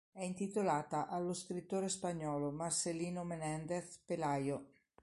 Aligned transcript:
È 0.11 0.23
intitolata 0.23 1.07
allo 1.07 1.31
scrittore 1.35 1.87
spagnolo 1.87 2.49
Marcelino 2.49 3.23
Menéndez 3.23 3.99
Pelayo. 4.03 4.65